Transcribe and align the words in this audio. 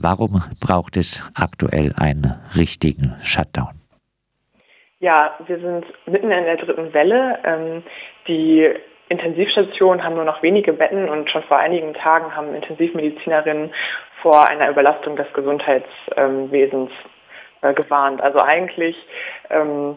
Warum 0.00 0.42
braucht 0.60 0.96
es 0.96 1.28
aktuell 1.34 1.92
einen 1.96 2.36
richtigen 2.56 3.16
Shutdown? 3.22 3.74
Ja, 5.00 5.34
wir 5.46 5.58
sind 5.58 5.84
mitten 6.06 6.30
in 6.30 6.44
der 6.44 6.56
dritten 6.56 6.92
Welle. 6.92 7.38
Ähm, 7.44 7.82
die 8.26 8.68
Intensivstationen 9.08 10.04
haben 10.04 10.16
nur 10.16 10.24
noch 10.24 10.42
wenige 10.42 10.72
Betten 10.72 11.08
und 11.08 11.30
schon 11.30 11.42
vor 11.44 11.58
einigen 11.58 11.94
Tagen 11.94 12.34
haben 12.34 12.54
Intensivmedizinerinnen 12.54 13.72
vor 14.22 14.48
einer 14.48 14.68
Überlastung 14.68 15.16
des 15.16 15.32
Gesundheitswesens 15.32 16.90
äh, 17.62 17.74
gewarnt. 17.74 18.20
Also 18.20 18.38
eigentlich 18.40 18.96
ähm, 19.50 19.96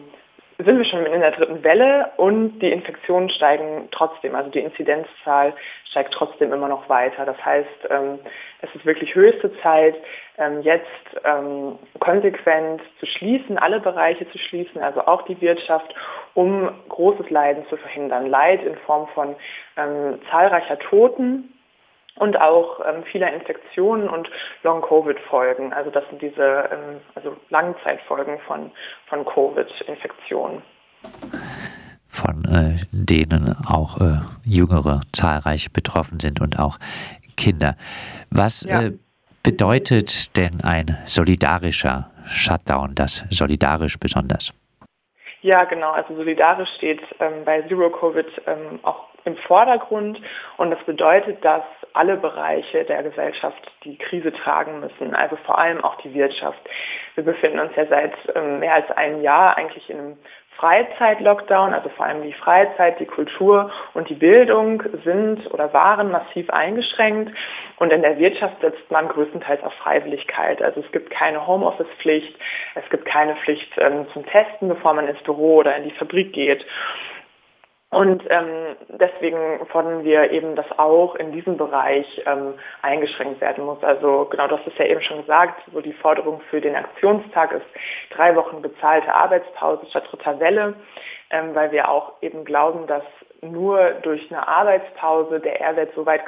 sind 0.58 0.78
wir 0.78 0.84
schon 0.84 1.06
in 1.06 1.20
der 1.20 1.32
dritten 1.32 1.62
Welle 1.62 2.10
und 2.16 2.58
die 2.60 2.70
Infektionen 2.70 3.30
steigen 3.30 3.88
trotzdem. 3.90 4.34
Also 4.34 4.50
die 4.50 4.60
Inzidenzzahl 4.60 5.54
steigt 5.90 6.12
trotzdem 6.12 6.52
immer 6.52 6.68
noch 6.68 6.88
weiter. 6.88 7.24
Das 7.24 7.42
heißt, 7.44 7.88
ähm, 7.90 8.18
es 8.60 8.74
ist 8.74 8.84
wirklich 8.86 9.14
höchste 9.14 9.52
Zeit, 9.60 9.96
ähm, 10.38 10.62
jetzt 10.62 10.86
ähm, 11.24 11.78
konsequent 12.00 12.80
zu 13.00 13.06
schließen, 13.06 13.58
alle 13.58 13.80
Bereiche 13.80 14.28
zu 14.30 14.38
schließen, 14.38 14.82
also 14.82 15.06
auch 15.06 15.22
die 15.22 15.40
Wirtschaft, 15.40 15.94
um 16.34 16.70
großes 16.88 17.28
Leiden 17.30 17.66
zu 17.68 17.76
verhindern. 17.76 18.26
Leid 18.26 18.62
in 18.62 18.76
Form 18.76 19.08
von 19.14 19.34
zahlreicher 20.30 20.78
Toten 20.78 21.48
und 22.16 22.40
auch 22.40 22.80
ähm, 22.86 23.04
vieler 23.04 23.32
Infektionen 23.32 24.08
und 24.08 24.28
Long-Covid-Folgen. 24.62 25.72
Also 25.72 25.90
das 25.90 26.04
sind 26.08 26.20
diese 26.20 26.68
ähm, 26.70 27.00
also 27.14 27.36
Langzeitfolgen 27.50 28.38
von, 28.46 28.70
von 29.06 29.24
Covid-Infektionen. 29.24 30.62
Von 32.08 32.44
äh, 32.44 32.76
denen 32.92 33.56
auch 33.66 33.98
äh, 34.00 34.20
Jüngere 34.44 35.00
zahlreich 35.12 35.72
betroffen 35.72 36.20
sind 36.20 36.40
und 36.40 36.58
auch 36.58 36.78
Kinder. 37.36 37.76
Was 38.30 38.62
ja. 38.64 38.82
äh, 38.82 38.92
bedeutet 39.42 40.36
denn 40.36 40.60
ein 40.62 40.98
solidarischer 41.06 42.10
Shutdown, 42.26 42.94
das 42.94 43.24
solidarisch 43.30 43.98
besonders? 43.98 44.52
Ja, 45.40 45.64
genau. 45.64 45.90
Also 45.90 46.14
solidarisch 46.14 46.68
steht 46.76 47.00
ähm, 47.18 47.44
bei 47.44 47.62
Zero 47.62 47.90
Covid 47.90 48.26
ähm, 48.46 48.78
auch 48.82 49.08
im 49.24 49.36
Vordergrund 49.36 50.20
und 50.56 50.70
das 50.70 50.82
bedeutet, 50.84 51.44
dass 51.44 51.62
alle 51.94 52.16
Bereiche 52.16 52.84
der 52.84 53.02
Gesellschaft 53.02 53.60
die 53.84 53.98
Krise 53.98 54.32
tragen 54.32 54.80
müssen, 54.80 55.14
also 55.14 55.36
vor 55.44 55.58
allem 55.58 55.82
auch 55.84 55.96
die 55.96 56.14
Wirtschaft. 56.14 56.60
Wir 57.14 57.24
befinden 57.24 57.60
uns 57.60 57.72
ja 57.76 57.86
seit 57.86 58.14
ähm, 58.34 58.60
mehr 58.60 58.74
als 58.74 58.90
einem 58.92 59.22
Jahr 59.22 59.56
eigentlich 59.56 59.88
in 59.90 59.98
einem 59.98 60.16
Freizeit-Lockdown, 60.56 61.72
also 61.72 61.88
vor 61.90 62.06
allem 62.06 62.22
die 62.22 62.32
Freizeit, 62.34 63.00
die 63.00 63.06
Kultur 63.06 63.72
und 63.94 64.08
die 64.08 64.14
Bildung 64.14 64.82
sind 65.04 65.52
oder 65.52 65.72
waren 65.72 66.10
massiv 66.10 66.50
eingeschränkt. 66.50 67.32
Und 67.78 67.92
in 67.92 68.02
der 68.02 68.18
Wirtschaft 68.18 68.60
setzt 68.60 68.90
man 68.90 69.08
größtenteils 69.08 69.62
auf 69.64 69.72
Freiwilligkeit. 69.74 70.62
Also 70.62 70.80
es 70.80 70.92
gibt 70.92 71.10
keine 71.10 71.46
Homeoffice-Pflicht, 71.46 72.36
es 72.74 72.88
gibt 72.90 73.06
keine 73.06 73.34
Pflicht 73.36 73.72
ähm, 73.78 74.06
zum 74.12 74.24
Testen, 74.26 74.68
bevor 74.68 74.94
man 74.94 75.08
ins 75.08 75.22
Büro 75.22 75.56
oder 75.56 75.74
in 75.74 75.84
die 75.84 75.94
Fabrik 75.96 76.32
geht. 76.32 76.64
Und 77.92 78.22
ähm, 78.30 78.74
deswegen 78.88 79.66
fordern 79.66 80.02
wir 80.02 80.30
eben, 80.30 80.56
dass 80.56 80.64
auch 80.78 81.14
in 81.16 81.30
diesem 81.30 81.58
Bereich 81.58 82.06
ähm, 82.24 82.54
eingeschränkt 82.80 83.42
werden 83.42 83.66
muss. 83.66 83.84
Also 83.84 84.26
genau, 84.30 84.48
das 84.48 84.66
ist 84.66 84.78
ja 84.78 84.86
eben 84.86 85.02
schon 85.02 85.20
gesagt, 85.20 85.60
so 85.70 85.82
die 85.82 85.92
Forderung 85.92 86.40
für 86.48 86.62
den 86.62 86.74
Aktionstag 86.74 87.52
ist 87.52 87.66
drei 88.08 88.34
Wochen 88.34 88.62
bezahlte 88.62 89.14
Arbeitspause 89.14 89.84
statt 89.90 90.04
dritter 90.10 90.40
Welle, 90.40 90.74
ähm, 91.28 91.54
weil 91.54 91.70
wir 91.70 91.90
auch 91.90 92.14
eben 92.22 92.46
glauben, 92.46 92.86
dass 92.86 93.04
nur 93.42 93.90
durch 94.02 94.26
eine 94.30 94.48
Arbeitspause 94.48 95.40
der 95.40 95.60
R-Wert 95.60 95.90
so 95.94 96.06
weit 96.06 96.22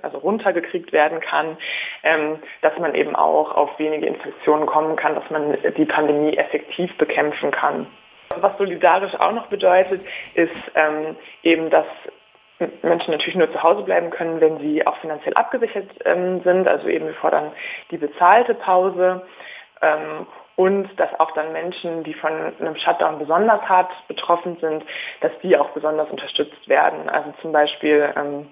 also 0.00 0.16
runtergekriegt 0.16 0.92
werden 0.92 1.20
kann, 1.20 1.58
ähm, 2.02 2.38
dass 2.62 2.78
man 2.78 2.94
eben 2.94 3.14
auch 3.14 3.54
auf 3.54 3.78
wenige 3.78 4.06
Infektionen 4.06 4.64
kommen 4.64 4.96
kann, 4.96 5.16
dass 5.16 5.28
man 5.28 5.54
die 5.76 5.84
Pandemie 5.84 6.34
effektiv 6.38 6.96
bekämpfen 6.96 7.50
kann. 7.50 7.88
Was 8.36 8.56
solidarisch 8.58 9.14
auch 9.14 9.32
noch 9.32 9.46
bedeutet, 9.46 10.02
ist 10.34 10.52
ähm, 10.74 11.16
eben, 11.42 11.70
dass 11.70 11.86
Menschen 12.82 13.12
natürlich 13.12 13.36
nur 13.36 13.50
zu 13.52 13.62
Hause 13.62 13.82
bleiben 13.82 14.10
können, 14.10 14.40
wenn 14.40 14.58
sie 14.58 14.86
auch 14.86 14.96
finanziell 14.98 15.34
abgesichert 15.34 15.88
ähm, 16.04 16.42
sind. 16.42 16.66
Also 16.66 16.88
eben 16.88 17.06
wir 17.06 17.14
fordern 17.14 17.52
die 17.90 17.98
bezahlte 17.98 18.54
Pause 18.54 19.22
ähm, 19.80 20.26
und 20.56 20.88
dass 20.98 21.08
auch 21.20 21.30
dann 21.32 21.52
Menschen, 21.52 22.02
die 22.02 22.14
von 22.14 22.32
einem 22.32 22.76
Shutdown 22.76 23.18
besonders 23.18 23.62
hart 23.68 23.92
betroffen 24.08 24.56
sind, 24.60 24.84
dass 25.20 25.32
die 25.42 25.56
auch 25.56 25.70
besonders 25.70 26.10
unterstützt 26.10 26.68
werden. 26.68 27.08
Also 27.08 27.32
zum 27.42 27.52
Beispiel 27.52 28.12
ähm, 28.16 28.48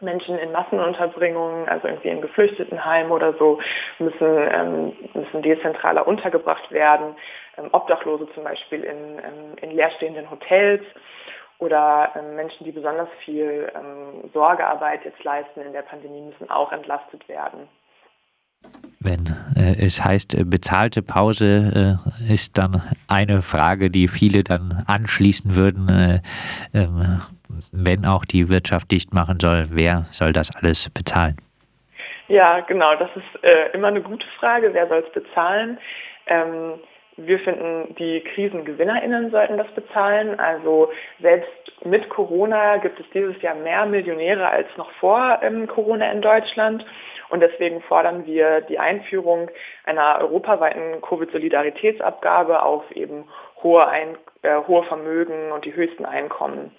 Menschen 0.00 0.38
in 0.38 0.52
Massenunterbringungen, 0.52 1.68
also 1.68 1.88
irgendwie 1.88 2.08
in 2.08 2.20
Geflüchtetenheimen 2.20 3.12
oder 3.12 3.34
so, 3.34 3.60
müssen, 3.98 4.48
ähm, 4.52 4.92
müssen 5.14 5.42
dezentraler 5.42 6.06
untergebracht 6.06 6.70
werden. 6.70 7.16
Ähm, 7.56 7.68
Obdachlose 7.72 8.28
zum 8.34 8.44
Beispiel 8.44 8.84
in, 8.84 9.18
ähm, 9.18 9.56
in 9.60 9.70
leerstehenden 9.70 10.30
Hotels 10.30 10.82
oder 11.58 12.12
ähm, 12.16 12.36
Menschen, 12.36 12.64
die 12.64 12.72
besonders 12.72 13.08
viel 13.24 13.70
ähm, 13.74 14.30
Sorgearbeit 14.32 15.04
jetzt 15.04 15.22
leisten 15.24 15.60
in 15.60 15.72
der 15.72 15.82
Pandemie, 15.82 16.22
müssen 16.22 16.50
auch 16.50 16.72
entlastet 16.72 17.28
werden. 17.28 17.68
Wenn 19.02 19.24
äh, 19.56 19.82
es 19.82 20.04
heißt, 20.04 20.34
äh, 20.34 20.44
bezahlte 20.44 21.00
Pause 21.00 21.96
äh, 21.96 22.32
ist 22.32 22.58
dann 22.58 22.82
eine 23.08 23.40
Frage, 23.40 23.88
die 23.88 24.08
viele 24.08 24.44
dann 24.44 24.84
anschließen 24.86 25.56
würden. 25.56 25.88
Äh, 25.88 26.20
ähm, 26.74 27.22
wenn 27.72 28.04
auch 28.04 28.26
die 28.26 28.50
Wirtschaft 28.50 28.90
dicht 28.90 29.14
machen 29.14 29.40
soll, 29.40 29.68
wer 29.70 30.04
soll 30.10 30.34
das 30.34 30.54
alles 30.54 30.90
bezahlen? 30.90 31.36
Ja, 32.28 32.60
genau, 32.60 32.94
das 32.96 33.10
ist 33.16 33.42
äh, 33.42 33.70
immer 33.72 33.88
eine 33.88 34.02
gute 34.02 34.26
Frage. 34.38 34.72
Wer 34.74 34.86
soll 34.86 35.04
es 35.06 35.12
bezahlen? 35.12 35.78
Ähm, 36.26 36.74
wir 37.16 37.38
finden, 37.40 37.94
die 37.96 38.20
KrisengewinnerInnen 38.20 39.30
sollten 39.30 39.58
das 39.58 39.70
bezahlen. 39.72 40.38
Also 40.38 40.90
selbst 41.20 41.50
mit 41.84 42.08
Corona 42.10 42.76
gibt 42.76 43.00
es 43.00 43.06
dieses 43.14 43.40
Jahr 43.42 43.54
mehr 43.54 43.86
Millionäre 43.86 44.46
als 44.46 44.68
noch 44.76 44.90
vor 45.00 45.38
ähm, 45.42 45.66
Corona 45.66 46.10
in 46.12 46.20
Deutschland. 46.20 46.84
Und 47.30 47.40
deswegen 47.40 47.80
fordern 47.82 48.26
wir 48.26 48.60
die 48.62 48.78
Einführung 48.78 49.50
einer 49.84 50.18
europaweiten 50.20 51.00
Covid-Solidaritätsabgabe 51.00 52.62
auf 52.62 52.90
eben 52.90 53.24
hohe, 53.62 53.86
Ein 53.86 54.16
äh, 54.42 54.56
hohe 54.66 54.82
Vermögen 54.84 55.52
und 55.52 55.64
die 55.64 55.74
höchsten 55.74 56.04
Einkommen. 56.04 56.72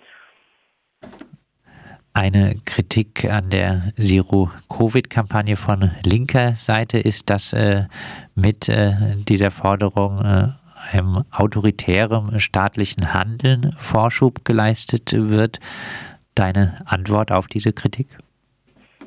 Eine 2.13 2.56
Kritik 2.66 3.23
an 3.31 3.50
der 3.50 3.94
Zero-Covid-Kampagne 3.97 5.56
von 5.56 5.91
linker 6.06 6.56
Seite 6.56 6.97
ist, 7.00 7.29
dass 7.29 7.53
äh, 7.53 7.83
mit 8.35 8.68
äh, 8.68 9.16
dieser 9.16 9.50
Forderung 9.50 10.19
äh, 10.19 10.47
einem 10.91 11.23
autoritären 11.31 12.39
staatlichen 12.39 13.13
Handeln 13.13 13.73
Vorschub 13.78 14.44
geleistet 14.44 15.13
wird. 15.13 15.59
Deine 16.35 16.81
Antwort 16.85 17.31
auf 17.31 17.47
diese 17.47 17.72
Kritik? 17.72 18.07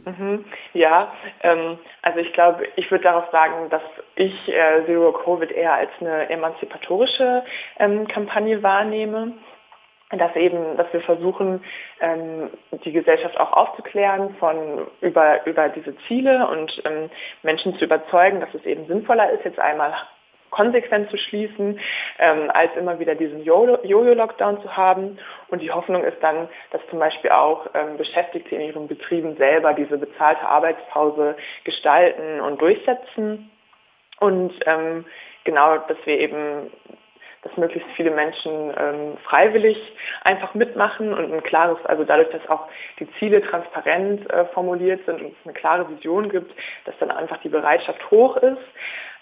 Mhm, 0.07 0.45
ja, 0.75 1.13
ähm, 1.43 1.79
also 2.03 2.19
ich 2.19 2.33
glaube, 2.33 2.67
ich 2.77 2.91
würde 2.91 3.05
darauf 3.05 3.31
sagen, 3.31 3.71
dass 3.71 3.83
ich 4.17 4.49
äh, 4.49 4.85
Zero 4.87 5.13
Covid 5.13 5.51
eher 5.53 5.73
als 5.73 5.91
eine 6.01 6.29
emanzipatorische 6.29 7.45
ähm, 7.79 8.07
Kampagne 8.09 8.63
wahrnehme. 8.63 9.33
Dass 10.11 10.37
eben, 10.37 10.77
dass 10.77 10.93
wir 10.93 11.01
versuchen, 11.01 11.65
ähm, 12.01 12.51
die 12.85 12.93
Gesellschaft 12.93 13.41
auch 13.41 13.53
aufzuklären 13.53 14.37
von 14.37 14.87
über 15.01 15.45
über 15.47 15.71
diese 15.71 15.97
Ziele 16.07 16.47
und 16.47 16.71
ähm, 16.85 17.11
Menschen 17.43 17.77
zu 17.79 17.85
überzeugen, 17.87 18.41
dass 18.41 18.53
es 18.55 18.65
eben 18.65 18.87
sinnvoller 18.87 19.31
ist, 19.31 19.45
jetzt 19.45 19.59
einmal 19.59 19.95
konsequent 20.55 21.11
zu 21.11 21.17
schließen, 21.17 21.81
ähm, 22.19 22.51
als 22.55 22.71
immer 22.77 22.99
wieder 23.01 23.17
diesen 23.17 23.43
Jojo-Lockdown 23.43 24.63
zu 24.63 24.77
haben. 24.77 25.19
Und 25.49 25.61
die 25.61 25.73
Hoffnung 25.73 26.05
ist 26.05 26.23
dann, 26.23 26.49
dass 26.71 26.81
zum 26.91 27.01
Beispiel 27.01 27.31
auch 27.31 27.67
ähm, 27.75 27.97
Beschäftigte 27.97 28.55
in 28.55 28.61
ihren 28.61 28.87
Betrieben 28.87 29.37
selber 29.37 29.75
diese 29.75 29.99
bezahlte 29.99 30.47
Arbeitspause 30.47 31.37
gestalten 31.65 32.41
und 32.41 32.61
durchsetzen. 32.61 33.51
Und 34.21 34.53
ähm, 34.67 35.05
genau, 35.43 35.79
dass 35.79 35.99
wir 36.05 36.19
eben 36.21 36.71
dass 37.43 37.57
möglichst 37.59 37.91
viele 37.95 38.11
Menschen 38.11 38.73
ähm, 38.77 39.19
freiwillig 39.25 39.77
einfach 40.23 40.55
mitmachen 40.55 41.13
und 41.13 41.31
ein 41.31 41.43
klares, 41.43 41.77
also 41.85 42.05
dadurch, 42.05 42.31
dass 42.31 42.49
auch 42.49 42.69
die 42.99 43.07
Ziele 43.19 43.43
transparent 43.43 44.29
äh, 44.31 44.47
formuliert 44.47 45.05
sind 45.05 45.21
und 45.21 45.33
es 45.33 45.45
eine 45.45 45.53
klare 45.53 45.87
Vision 45.91 46.31
gibt, 46.31 46.51
dass 46.87 46.95
dann 47.01 47.11
einfach 47.11 47.39
die 47.43 47.51
Bereitschaft 47.51 48.11
hoch 48.11 48.39
ist. 48.39 48.63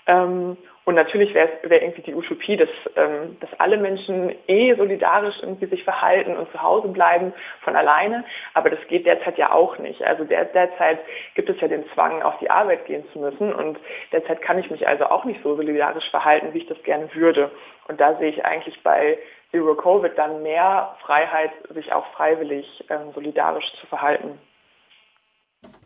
Ähm, 0.07 0.57
und 0.85 0.97
natürlich 0.97 1.33
wäre 1.33 1.49
wär 1.63 1.81
irgendwie 1.81 2.03
die 2.03 2.15
Utopie, 2.15 2.57
dass, 2.57 2.69
ähm, 2.97 3.37
dass 3.41 3.51
alle 3.61 3.77
Menschen 3.77 4.35
eh 4.49 4.75
solidarisch 4.75 5.37
irgendwie 5.41 5.67
sich 5.67 5.85
verhalten 5.85 6.37
und 6.37 6.51
zu 6.51 6.61
Hause 6.61 6.89
bleiben 6.89 7.33
von 7.61 7.77
alleine. 7.77 8.25
Aber 8.55 8.69
das 8.69 8.81
geht 8.89 9.07
derzeit 9.07 9.39
ja 9.39 9.53
auch 9.53 9.79
nicht. 9.79 10.03
Also 10.03 10.25
der, 10.25 10.47
derzeit 10.47 10.99
gibt 11.35 11.49
es 11.49 11.61
ja 11.61 11.69
den 11.69 11.85
Zwang, 11.95 12.23
auf 12.23 12.37
die 12.41 12.51
Arbeit 12.51 12.87
gehen 12.87 13.05
zu 13.13 13.21
müssen. 13.21 13.53
Und 13.53 13.79
derzeit 14.11 14.43
kann 14.43 14.59
ich 14.59 14.71
mich 14.71 14.87
also 14.89 15.07
auch 15.07 15.25
nicht 15.25 15.41
so 15.45 15.55
solidarisch 15.55 16.11
verhalten, 16.11 16.53
wie 16.53 16.59
ich 16.59 16.67
das 16.67 16.83
gerne 16.83 17.09
würde. 17.15 17.53
Und 17.87 18.01
da 18.01 18.17
sehe 18.17 18.31
ich 18.31 18.45
eigentlich 18.45 18.83
bei 18.83 19.19
Zero 19.53 19.77
Covid 19.77 20.19
dann 20.19 20.43
mehr 20.43 20.97
Freiheit, 21.03 21.53
sich 21.71 21.93
auch 21.93 22.07
freiwillig 22.15 22.85
ähm, 22.91 23.13
solidarisch 23.15 23.71
zu 23.81 23.87
verhalten. 23.87 24.39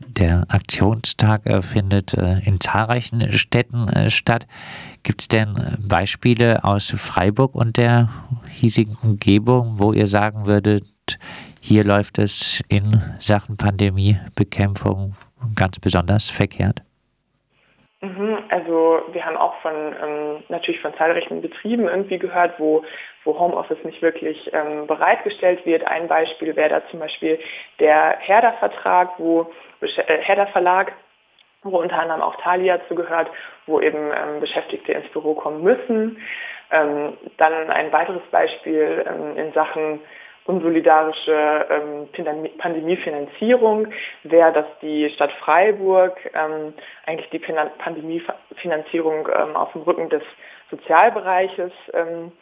Der 0.01 0.45
Aktionstag 0.49 1.47
äh, 1.47 1.63
findet 1.63 2.13
äh, 2.13 2.41
in 2.45 2.61
zahlreichen 2.61 3.33
Städten 3.33 3.89
äh, 3.89 4.11
statt. 4.11 4.47
Gibt 5.03 5.23
es 5.23 5.29
denn 5.29 5.79
Beispiele 5.81 6.65
aus 6.65 6.91
Freiburg 6.91 7.55
und 7.55 7.79
der 7.79 8.11
hiesigen 8.51 8.97
Umgebung, 9.03 9.79
wo 9.79 9.93
ihr 9.93 10.07
sagen 10.07 10.47
würdet, 10.47 10.85
hier 11.63 11.83
läuft 11.83 12.19
es 12.19 12.63
in 12.69 13.01
Sachen 13.19 13.57
Pandemiebekämpfung 13.57 15.17
ganz 15.55 15.79
besonders 15.79 16.29
verkehrt? 16.29 16.83
Mhm, 18.03 18.39
also 18.51 19.01
wir 19.13 19.25
haben 19.25 19.37
auch 19.37 19.55
von 19.63 19.73
ähm, 19.75 20.45
natürlich 20.49 20.81
von 20.81 20.95
zahlreichen 20.95 21.41
Betrieben 21.41 21.89
irgendwie 21.89 22.19
gehört, 22.19 22.55
wo, 22.59 22.85
wo 23.25 23.39
Homeoffice 23.39 23.83
nicht 23.85 24.03
wirklich 24.03 24.51
ähm, 24.53 24.87
bereitgestellt 24.87 25.65
wird. 25.65 25.87
Ein 25.87 26.07
Beispiel 26.07 26.55
wäre 26.55 26.69
da 26.69 26.83
zum 26.91 27.01
Beispiel 27.01 27.39
der 27.81 28.19
Herder-Vertrag, 28.21 29.19
wo 29.19 29.51
Herder 29.81 30.46
Verlag, 30.49 30.93
wo 31.62 31.78
unter 31.78 31.99
anderem 31.99 32.23
auch 32.23 32.37
Thalia 32.37 32.81
zugehört, 32.88 33.28
wo 33.67 33.81
eben 33.81 34.11
ähm, 34.12 34.40
Beschäftigte 34.40 34.93
ins 34.93 35.08
Büro 35.11 35.34
kommen 35.34 35.62
müssen. 35.62 36.19
Ähm, 36.70 37.17
dann 37.37 37.70
ein 37.70 37.93
weiteres 37.93 38.23
Beispiel 38.31 39.05
ähm, 39.06 39.37
in 39.37 39.52
Sachen 39.52 40.00
unsolidarische 40.46 41.67
ähm, 41.70 42.08
Pandemiefinanzierung 42.58 43.88
wäre, 44.23 44.52
dass 44.52 44.67
die 44.81 45.11
Stadt 45.11 45.32
Freiburg 45.40 46.19
ähm, 46.34 46.73
eigentlich 47.05 47.31
die 47.31 47.40
Pandemiefinanzierung 47.40 49.28
ähm, 49.28 49.56
auf 49.56 49.73
dem 49.73 49.82
Rücken 49.82 50.08
des 50.08 50.23
Sozialbereiches 50.70 51.73
ähm, 51.93 52.32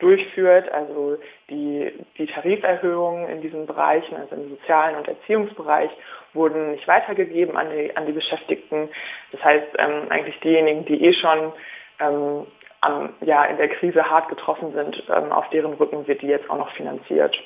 durchführt, 0.00 0.70
also 0.72 1.18
die, 1.48 1.92
die 2.18 2.26
Tariferhöhungen 2.26 3.28
in 3.28 3.40
diesen 3.40 3.66
Bereichen, 3.66 4.16
also 4.16 4.34
im 4.34 4.50
sozialen 4.50 4.96
und 4.96 5.08
Erziehungsbereich, 5.08 5.90
wurden 6.32 6.72
nicht 6.72 6.86
weitergegeben 6.88 7.56
an 7.56 7.68
die, 7.70 7.96
an 7.96 8.06
die 8.06 8.12
Beschäftigten. 8.12 8.88
Das 9.32 9.42
heißt, 9.42 9.66
ähm, 9.78 10.06
eigentlich 10.10 10.38
diejenigen, 10.40 10.84
die 10.84 11.04
eh 11.04 11.12
schon 11.14 11.52
ähm, 12.00 12.46
am, 12.80 13.10
ja, 13.20 13.44
in 13.44 13.56
der 13.56 13.68
Krise 13.68 14.02
hart 14.04 14.28
getroffen 14.28 14.72
sind, 14.72 15.02
ähm, 15.14 15.32
auf 15.32 15.48
deren 15.50 15.74
Rücken 15.74 16.06
wird 16.06 16.22
die 16.22 16.28
jetzt 16.28 16.48
auch 16.48 16.58
noch 16.58 16.72
finanziert. 16.72 17.36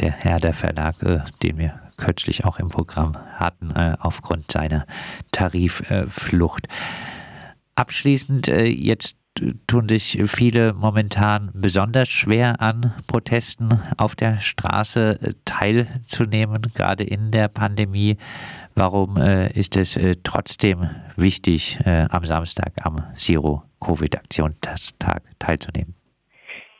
Der 0.00 0.10
Herr 0.10 0.38
der 0.38 0.52
Verlag, 0.52 0.96
äh, 1.02 1.20
den 1.42 1.58
wir 1.58 1.80
kürzlich 1.96 2.44
auch 2.44 2.58
im 2.58 2.68
Programm 2.68 3.16
hatten, 3.38 3.70
äh, 3.76 3.94
aufgrund 4.00 4.50
seiner 4.50 4.86
Tarifflucht. 5.30 6.66
Abschließend 7.76 8.48
äh, 8.48 8.64
jetzt 8.64 9.21
tun 9.66 9.88
sich 9.88 10.18
viele 10.26 10.74
momentan 10.74 11.50
besonders 11.54 12.08
schwer 12.08 12.56
an 12.60 12.94
Protesten 13.06 13.80
auf 13.98 14.14
der 14.14 14.40
Straße 14.40 15.18
äh, 15.22 15.32
teilzunehmen, 15.44 16.62
gerade 16.74 17.04
in 17.04 17.30
der 17.30 17.48
Pandemie. 17.48 18.16
Warum 18.74 19.16
äh, 19.16 19.50
ist 19.52 19.76
es 19.76 19.96
äh, 19.96 20.16
trotzdem 20.22 20.90
wichtig, 21.16 21.78
am 21.84 22.24
Samstag 22.24 22.72
am 22.84 22.96
Zero-Covid-Aktionstag 23.14 25.22
teilzunehmen? 25.38 25.94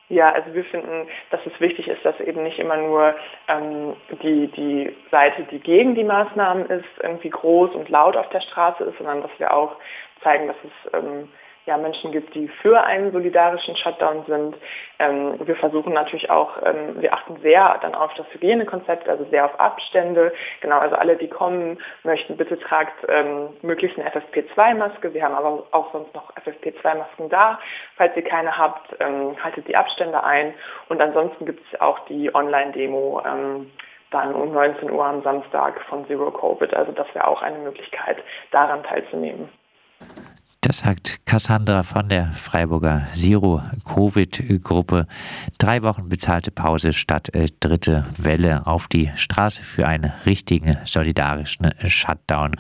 Ja, 0.09 0.27
also 0.27 0.53
wir 0.53 0.65
finden, 0.65 1.07
dass 1.31 1.41
es 1.47 1.59
wichtig 1.59 1.89
ist, 1.89 2.05
dass 2.05 2.19
eben 2.21 2.43
nicht 2.43 2.59
immer 2.59 2.77
nur 2.77 3.15
ähm, 3.49 3.95
die, 4.23 4.49
die 4.49 4.95
Seite, 5.11 5.45
die 5.51 5.59
gegen 5.59 5.95
die 5.95 6.05
Maßnahmen 6.05 6.67
ist, 6.67 6.85
irgendwie 7.03 7.31
groß 7.31 7.75
und 7.75 7.89
laut 7.89 8.17
auf 8.17 8.29
der 8.29 8.43
Straße 8.43 8.85
ist, 8.85 8.99
sondern 8.99 9.23
dass 9.23 9.31
wir 9.39 9.55
auch 9.55 9.77
zeigen, 10.23 10.49
dass 10.49 10.57
es 10.65 10.93
ähm, 10.93 11.29
ja, 11.67 11.77
Menschen 11.77 12.11
gibt, 12.11 12.35
die 12.35 12.49
für 12.49 12.83
einen 12.83 13.13
solidarischen 13.13 13.77
Shutdown 13.77 14.25
sind. 14.27 14.57
Ähm, 14.99 15.39
wir 15.45 15.57
versuchen 15.57 15.93
natürlich 15.93 16.29
auch, 16.31 16.51
ähm, 16.65 17.01
wir 17.01 17.15
achten 17.15 17.37
sehr 17.43 17.79
dann 17.83 17.95
auf 17.95 18.13
das 18.15 18.27
Hygienekonzept, 18.33 19.09
also 19.09 19.25
sehr 19.31 19.45
auf 19.45 19.59
Abstände. 19.61 20.33
Genau, 20.61 20.79
also 20.79 20.97
alle, 20.97 21.17
die 21.17 21.29
kommen 21.29 21.79
möchten, 22.03 22.37
bitte 22.37 22.59
tragt 22.59 22.95
ähm, 23.09 23.51
möglichst 23.63 23.99
eine 23.99 24.11
FFP2-Maske. 24.11 25.15
Wir 25.15 25.23
haben 25.23 25.35
aber 25.35 25.65
auch 25.71 25.93
sonst 25.93 26.13
noch 26.15 26.33
FFP2-Masken 26.35 27.29
da. 27.29 27.59
Falls 27.97 28.17
ihr 28.17 28.25
keine 28.25 28.57
habt, 28.57 28.97
ähm, 29.01 29.37
haltet 29.43 29.69
die 29.69 29.77
Abstände 29.77 30.23
ein. 30.25 30.55
Und 30.89 31.01
ansonsten 31.01 31.47
gibt 31.47 31.63
es 31.73 31.81
auch 31.81 32.01
die 32.07 32.35
Online-Demo 32.35 33.23
ähm, 33.25 33.71
dann 34.11 34.35
um 34.35 34.53
19 34.53 34.91
Uhr 34.91 35.05
am 35.05 35.23
Samstag 35.23 35.81
von 35.89 36.07
Zero 36.07 36.31
Covid. 36.31 36.75
Also 36.75 36.93
das 36.93 37.07
wäre 37.15 37.27
auch 37.27 37.43
eine 37.43 37.59
Möglichkeit, 37.59 38.19
daran 38.51 38.83
teilzunehmen. 38.83 39.49
Das 40.73 40.79
sagt 40.79 41.27
Cassandra 41.27 41.83
von 41.83 42.09
der 42.09 42.33
Freiburger 42.33 43.07
Zero-Covid-Gruppe. 43.13 45.07
Drei 45.59 45.83
Wochen 45.83 46.09
bezahlte 46.09 46.51
Pause 46.51 46.95
statt 46.95 47.35
äh, 47.35 47.49
dritte 47.61 48.07
Welle 48.17 48.67
auf 48.67 48.89
die 48.89 49.11
Straße 49.15 49.63
für 49.63 49.87
einen 49.87 50.15
richtigen 50.25 50.79
solidarischen 50.87 51.75
Shutdown. 51.87 52.53